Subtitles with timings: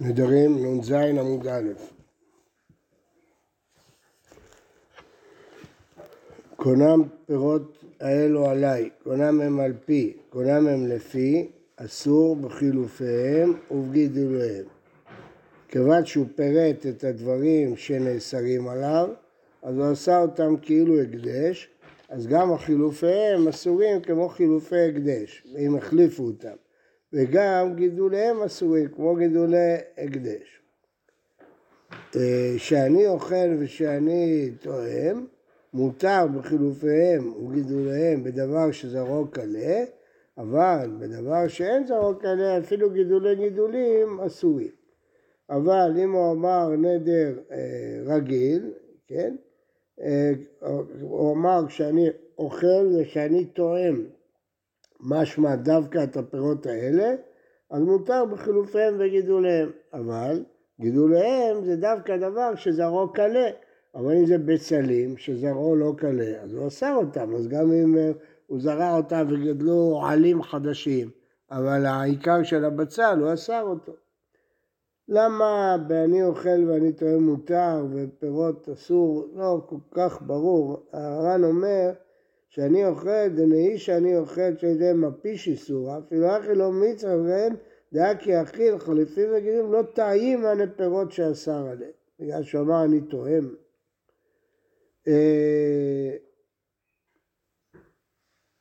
[0.00, 1.72] נדרים נ"ז עמוד א'
[6.56, 14.64] קונם פירות האלו עליי, קונם הם על פי, קונם הם לפי, אסור בחילופיהם ובגידוליהם.
[15.68, 19.08] כיוון שהוא פירט את הדברים שנאסרים עליו,
[19.62, 21.68] אז הוא עשה אותם כאילו הקדש,
[22.08, 26.56] אז גם החילופיהם אסורים כמו חילופי הקדש, אם החליפו אותם.
[27.12, 30.60] וגם גידוליהם אסורים, כמו גידולי הקדש.
[32.16, 35.26] אה, שאני אוכל ושאני תואם,
[35.74, 39.84] מותר בחילופיהם וגידוליהם בדבר שזרעו קלה,
[40.38, 44.70] אבל בדבר שאין זרעו קלה, אפילו גידולי גידולים אסורים.
[45.50, 48.70] אבל אם הוא אמר נדר אה, רגיל,
[49.06, 49.36] כן?
[50.02, 50.32] אה,
[51.00, 52.08] הוא אמר כשאני
[52.38, 54.04] אוכל ושאני תואם
[55.02, 57.14] משמע דווקא את הפירות האלה,
[57.70, 59.70] אז מותר בחילופיהם וגידוליהם.
[59.92, 60.44] אבל
[60.80, 63.50] גידוליהם זה דווקא דבר שזרעו קלה.
[63.94, 68.10] אבל אם זה בצלים שזרעו לא קלה, אז הוא אסר אותם, אז גם אם אה,
[68.46, 71.10] הוא זרע אותם וגדלו עלים חדשים,
[71.50, 73.92] אבל העיקר של הבצל הוא אסר אותו.
[75.08, 79.28] למה באני אוכל ואני טועה מותר ופירות אסור?
[79.34, 80.86] לא כל כך ברור.
[80.92, 81.90] הר"ן אומר
[82.50, 87.56] שאני אוכל, דנאי שאני אוכל שידי מפיש איסור, אפילו אחי לא מצווה ואין
[87.92, 93.00] דעה כי אכיל חליפים וגידים לא טעים על פירות שאסר עליהם, בגלל שהוא אמר אני
[93.00, 93.54] תואם.
[95.08, 96.16] אה,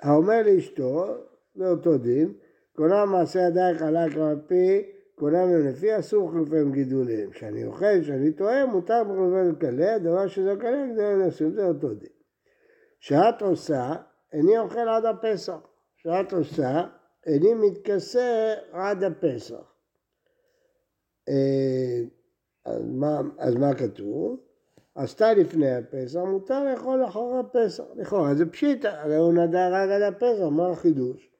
[0.00, 1.06] האומר לאשתו,
[1.54, 2.32] זה אותו דין,
[2.76, 4.82] קונה מעשה ידייך עלה כמפי,
[5.14, 7.30] קונה מהם לפי אסור חילופיהם גידוליהם.
[7.30, 10.86] כשאני אוכל, כשאני טועה, מותר בחילופיהם קלה, דבר שזה קלה,
[11.50, 12.11] זה אותו דין.
[13.02, 13.92] שאת עושה,
[14.32, 15.58] איני אוכל עד הפסח.
[15.96, 16.82] שאת עושה,
[17.26, 19.74] איני מתכסה עד הפסח.
[21.28, 22.02] אה,
[22.64, 24.40] אז מה, אז מה כתוב?
[24.94, 27.84] עשתה לפני הפסח, מותר לאכול אחר הפסח.
[27.96, 31.30] לכאורה זה פשיטה, הרי הוא נדע רק עד הפסח, מה החידוש?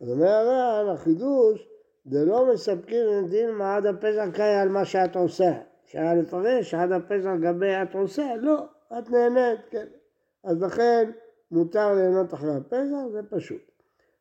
[0.00, 1.68] אז אומר הר"ן, החידוש
[2.04, 3.06] זה לא מספקים
[3.58, 5.52] מה עד הפסח קיים על מה שאת עושה.
[5.84, 8.64] אפשר לפרש עד הפסח לגבי את עושה, לא,
[8.98, 9.86] את נהנית, כן.
[10.44, 11.10] אז לכן
[11.50, 13.70] מותר ליהנות אחרי הפסח, זה פשוט.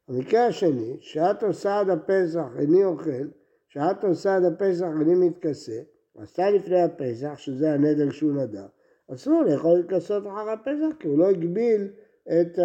[0.07, 3.28] המקרה השני, שאת עושה עד הפסח איני אוכל,
[3.67, 5.81] שאת עושה עד הפסח איני מתכסה,
[6.17, 8.66] עשתה לפני הפסח, שזה הנדל שהוא נדע,
[9.13, 11.88] אסור לאכול להתכסות אחר הפסח, כי הוא לא הגביל
[12.23, 12.59] את,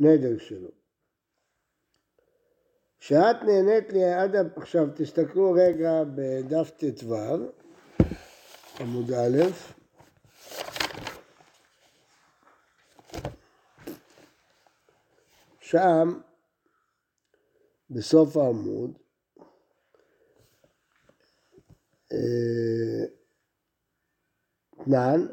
[0.00, 0.68] הנדל אה, שלו.
[2.98, 7.14] שאת נהנית לי עד, עכשיו תסתכלו רגע בדף ט"ו,
[8.80, 9.42] עמוד א',
[15.66, 16.20] שם,
[17.90, 18.98] בסוף העמוד,
[24.84, 25.26] תנן,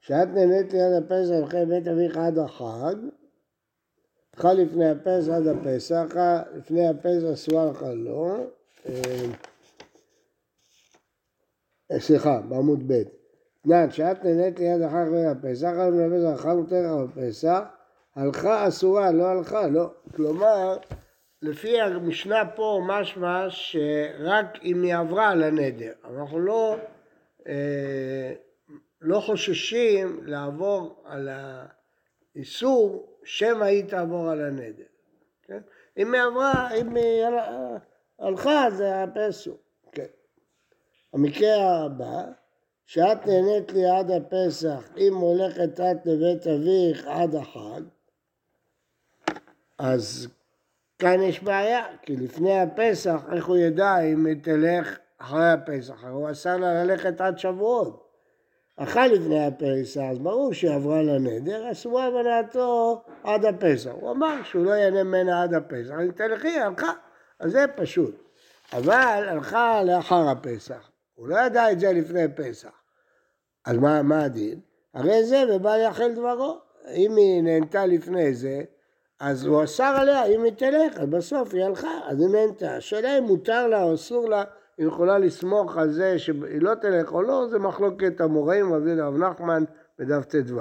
[0.00, 2.94] שאת נהנית ליד הפסח אחרי בית אביך עד החג,
[4.34, 6.04] אכל לפני הפסח עד הפסח,
[6.54, 8.36] לפני הפסח אסורה לך לא,
[11.98, 13.02] סליחה, בעמוד ב',
[13.62, 17.60] תנן, שאת נהנית ליד החג אחרי הפסח, לפני הפסח, אכל מותר בפסח,
[18.16, 19.90] הלכה אסורה, לא הלכה, לא.
[20.16, 20.76] כלומר,
[21.42, 25.92] לפי המשנה פה משמע שרק אם היא עברה על הנדר.
[26.04, 26.76] אנחנו לא,
[27.48, 28.32] אה,
[29.00, 31.28] לא חוששים לעבור על
[32.34, 34.84] האיסור, שמא היא תעבור על הנדר.
[35.42, 35.60] כן?
[35.98, 37.24] אם היא עברה, אם היא
[38.18, 39.56] הלכה, זה הפסו.
[39.92, 40.06] כן.
[41.12, 42.22] המקרה הבא,
[42.86, 47.82] שאת נהנית לי עד הפסח, אם הולכת את לבית אביך עד החג,
[49.84, 50.28] אז
[50.98, 56.04] כאן יש בעיה, כי לפני הפסח, איך הוא ידע אם היא תלך אחרי הפסח?
[56.04, 58.08] הוא אסר לה ללכת עד שבועות.
[58.76, 63.90] אכל לפני הפסח, אז ברור שהיא עברה לנדר, אסורה מנעתו עד הפסח.
[63.90, 66.92] הוא אמר שהוא לא ייהנה ממנה עד הפסח, אני אתן לך, היא הלכה.
[67.40, 68.22] אז זה פשוט.
[68.72, 70.90] אבל הלכה לאחר הפסח.
[71.14, 72.72] הוא לא ידע את זה לפני פסח.
[73.64, 74.60] אז מה, מה הדין?
[74.94, 76.58] הרי זה ובא לאכל דברו.
[76.94, 78.62] אם היא נהנתה לפני זה,
[79.26, 82.76] אז הוא אסר עליה, אם היא תלך, אז בסוף היא הלכה, אז היא נהנתה.
[82.76, 84.44] השאלה אם מותר לה או אסור לה,
[84.78, 89.16] היא יכולה לסמוך על זה שהיא לא תלך או לא, זה מחלוקת המוראים, רבי רב
[89.16, 89.64] נחמן
[89.98, 90.60] בדף ט"ו.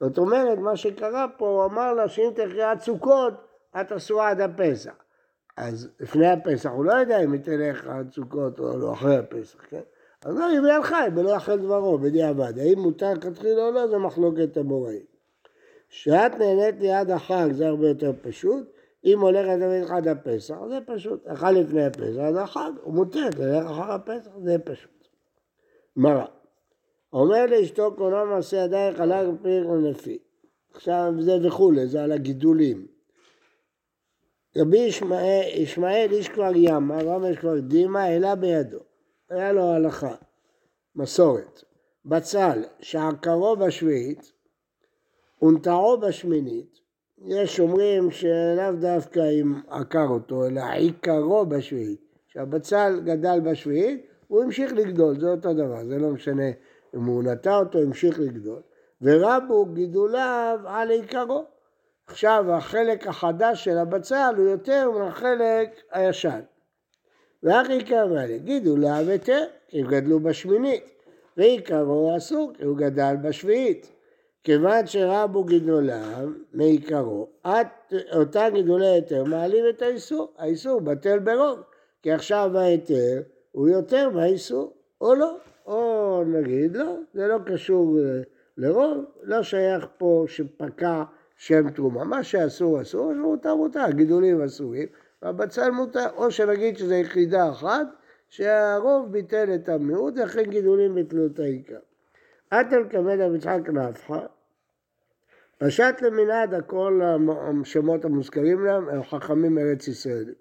[0.00, 3.34] זאת אומרת, מה שקרה פה, הוא אמר לה שאם תלכי עד סוכות,
[3.80, 4.94] את אסורה עד הפסח.
[5.56, 9.58] אז לפני הפסח, הוא לא יודע אם היא תלך עד סוכות או לא אחרי הפסח,
[9.68, 9.80] כן?
[10.24, 12.58] אז לא, היא הלכה, היא בלא יחל דברו, בדיעבד.
[12.58, 15.11] האם מותר כתחילה או לא, זה מחלוקת המוראים.
[15.92, 18.72] שאת נהנית ליד החג זה הרבה יותר פשוט,
[19.04, 21.26] אם הולך לדוד עד הפסח, זה פשוט.
[21.26, 25.08] אכל לפני הפסח, זה החג, הוא מותר, ללך אחר הפסח, זה פשוט.
[25.96, 26.24] מרא.
[27.12, 30.18] אומר לאשתו קונה מעשה ידייך עליו פרי ונפי.
[30.74, 32.86] עכשיו זה וכולי, זה על הגידולים.
[34.56, 34.78] רבי
[35.54, 38.78] ישמעאל, איש כבר ימה, רמש כבר דימה, העלה בידו.
[39.30, 40.14] היה לו הלכה,
[40.96, 41.62] מסורת.
[42.04, 44.32] בצל שעקרו בשביעית
[45.42, 46.78] ונטעו בשמינית,
[47.26, 52.00] יש אומרים שלאו דווקא אם עקר אותו, אלא עיקרו בשביעית.
[52.26, 56.50] שהבצל גדל בשביעית, הוא המשיך לגדול, זה אותו דבר, זה לא משנה
[56.94, 58.60] אם הוא נטע אותו, המשיך לגדול.
[59.02, 61.44] ורבו גידוליו על עיקרו.
[62.06, 66.40] עכשיו החלק החדש של הבצל הוא יותר מהחלק הישן.
[67.42, 70.84] ואח עיקר מעלה, גידוליו היתר, כי גדלו בשמינית,
[71.36, 73.92] ועיקרו אסור, כי הוא גדל בשביעית.
[74.44, 77.28] כיוון שרבו גידוליו מעיקרו,
[78.12, 81.60] אותה גידולי היתר מעלים את האיסור, האיסור בטל ברוב,
[82.02, 83.22] כי עכשיו ההיתר
[83.52, 85.36] הוא יותר מהאיסור, או לא,
[85.66, 88.20] או נגיד לא, זה לא קשור אה,
[88.56, 91.02] לרוב, לא שייך פה שפקע
[91.36, 94.86] שם תרומה, מה שאסור אסור, שמותר מותר, גידולים אסורים,
[95.22, 97.86] והבצל מותר, או שנגיד שזו יחידה אחת,
[98.28, 101.78] שהרוב ביטל את המיעוט, ואחרי גידולים ביטלו את העיקר.
[102.60, 104.18] אטל כבד רב יצחק נפחא,
[105.58, 110.34] פשט למנעד הכל השמות המוזכרים להם, הם חכמים ארץ ישראל.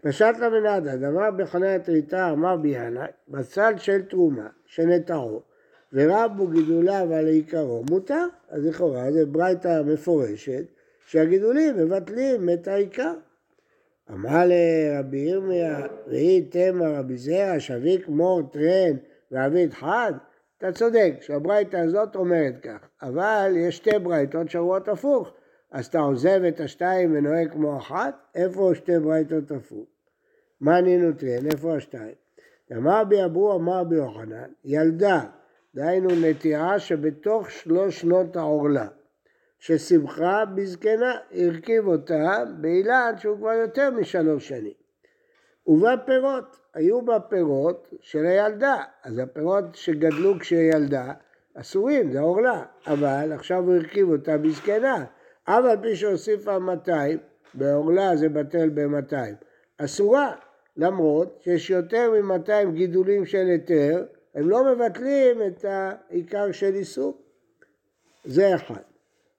[0.00, 5.42] פשט למנעד, הדבר בחנה התריתה אמר ביאנאי, בצל של תרומה, שנטעו,
[5.92, 8.26] ורבו גידוליו על עיקרו, מותר.
[8.48, 10.64] אז לכאורה זה ברייתא מפורשת,
[11.06, 13.14] שהגידולים מבטלים את העיקר.
[14.10, 18.96] אמר לרבי ירמיה, והיא תמה רבי זרע, שביק מור טרן
[19.30, 20.12] ועביד חד,
[20.58, 25.32] אתה צודק שהברייתא הזאת אומרת כך, אבל יש שתי ברייתות שאומרות הפוך,
[25.70, 29.86] אז אתה עוזב את השתיים ונוהג כמו אחת, איפה שתי ברייתות הפוך?
[30.60, 31.46] מה אני נותן?
[31.52, 32.14] איפה השתיים?
[32.76, 35.20] אמר בי אבו, אמר בי יוחנן, ילדה,
[35.74, 38.88] דהיינו נטיעה שבתוך שלוש שנות העורלה,
[39.58, 44.87] ששמחה בזקנה, הרכיב אותה באילן שהוא כבר יותר משלוש שנים.
[45.68, 51.12] ובה פירות, היו בה פירות של הילדה, אז הפירות שגדלו כשהיא ילדה
[51.54, 55.04] אסורים, זה עורלה, אבל עכשיו הוא הרכיב אותה בזקנה,
[55.44, 57.18] אף על פי שהוסיפה 200,
[57.54, 59.44] בעורלה זה בטל ב-200,
[59.78, 60.34] אסורה,
[60.76, 64.04] למרות שיש יותר מ-200 גידולים של היתר,
[64.34, 67.22] הם לא מבטלים את העיקר של איסור.
[68.24, 68.82] זה אחד.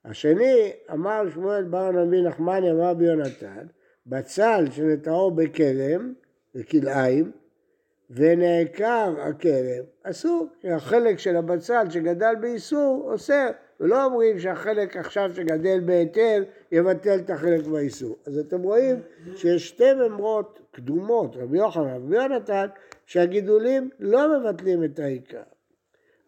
[0.06, 3.66] השני, אמר שמואל בר הנביא נחמני אמר ביונתן,
[4.10, 6.14] בצל שנטעו בכרם,
[6.56, 7.32] בכלאיים,
[8.10, 13.48] ונעקר הכרם, אסור, החלק של הבצל שגדל באיסור אוסר,
[13.80, 18.18] ולא אומרים שהחלק עכשיו שגדל בהיתר יבטל את החלק באיסור.
[18.26, 18.96] אז אתם רואים
[19.36, 22.66] שיש שתי ממרות קדומות, רבי יוחנן ורבי יונתן,
[23.06, 25.44] שהגידולים לא מבטלים את העיקר.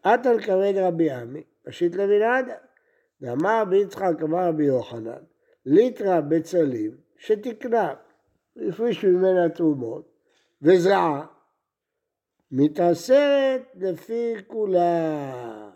[0.04, 2.56] עתל כבד רבי עמי, פשיט לבנעדה.
[3.22, 5.22] ואמר רבי יצחק, אמר רבי יוחנן,
[5.66, 7.94] ליטרה בצלים שתקנה,
[8.68, 10.12] הפריש ממנה תרומות,
[10.62, 11.26] וזרעה,
[12.52, 15.70] מתעשרת לפי כולה.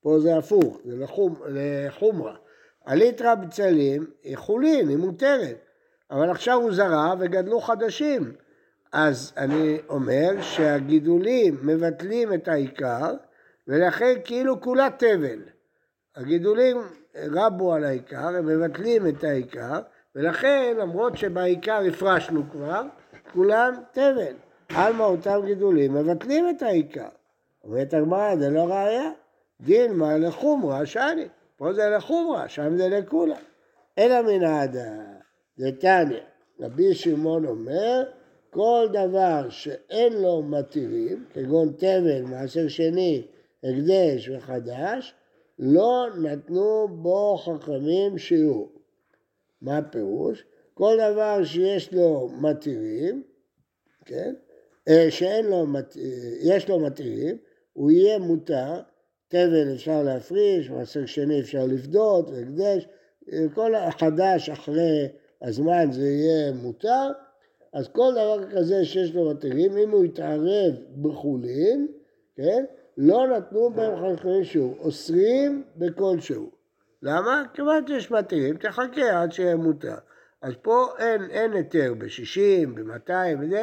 [0.00, 2.36] פה זה הפוך, זה לחום, לחומרה.
[2.84, 5.56] הליטרה בצלים היא חולין, היא מותרת,
[6.10, 8.32] אבל עכשיו הוא זרע וגדלו חדשים.
[8.92, 13.14] אז אני אומר שהגידולים מבטלים את העיקר,
[13.68, 15.38] ולכן כאילו כולה תבל.
[16.16, 16.76] הגידולים
[17.16, 19.80] רבו על העיקר, הם מבטלים את העיקר,
[20.16, 22.82] ולכן למרות שבעיקר הפרשנו כבר,
[23.32, 24.34] כולם תבל.
[24.74, 27.08] עלמא אותם גידולים מבטלים את העיקר.
[27.64, 29.10] אומרת הגמרא, זה לא ראייה.
[29.60, 31.28] דין מה לחומרה שאני.
[31.56, 33.36] פה זה לחומרה, שם זה לכולה.
[33.98, 35.02] אלא מן העדה,
[35.80, 36.20] תניא.
[36.60, 38.02] רבי שמעון אומר,
[38.50, 43.26] כל דבר שאין לו מתירים, כגון תבל, מעשר שני,
[43.64, 45.14] הקדש וחדש,
[45.58, 48.81] לא נתנו בו חכמים שיעור.
[49.62, 50.44] מה הפירוש?
[50.74, 53.22] כל דבר שיש לו מתירים,
[54.04, 54.34] כן?
[54.88, 55.66] אה, שאין לו,
[56.42, 57.36] יש לו מתירים,
[57.72, 58.80] הוא יהיה מותר,
[59.28, 62.88] תבל אפשר להפריש, מעשר שני אפשר לפדות, והקדש,
[63.54, 65.08] כל החדש אחרי
[65.42, 67.10] הזמן זה יהיה מותר,
[67.72, 71.86] אז כל דבר כזה שיש לו מתירים, אם הוא יתערב בחולין,
[72.36, 72.64] כן?
[72.96, 76.50] לא נתנו בהם חכמים שהוא, אוסרים בכל שהוא.
[77.02, 77.42] למה?
[77.54, 79.94] כיוון שיש מתירים, תחכה עד שיהיה מותר.
[80.42, 83.62] אז פה אין, אין היתר ב-60, ב-200 וזה,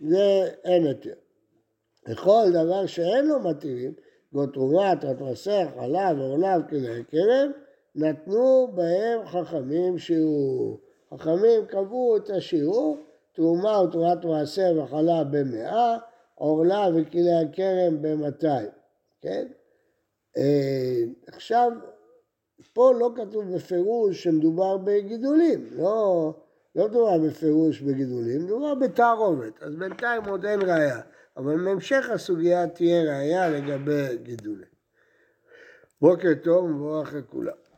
[0.00, 1.14] זה אין היתר.
[2.06, 3.92] לכל דבר שאין לו מתירים,
[4.30, 7.50] כמו תרומה, תרתרסך, חלב, עולב, כדי כרם,
[7.94, 10.78] נתנו בהם חכמים שהוא.
[11.14, 12.98] חכמים קבעו את השיעור,
[13.32, 15.96] תרומה ותרומת מעשר וחלה במאה,
[16.34, 18.68] עורלה וכלי הכרם במאתיים,
[19.20, 19.46] כן?
[20.36, 21.72] אה, עכשיו,
[22.68, 26.34] פה לא כתוב בפירוש שמדובר בגידולים, לא,
[26.74, 31.00] לא מדובר בפירוש בגידולים, מדובר בתערובת, אז בינתיים עוד אין ראייה,
[31.36, 34.70] אבל בהמשך הסוגיה תהיה ראייה לגבי גידולים.
[36.00, 37.69] בוקר טוב ומבורך לכולם.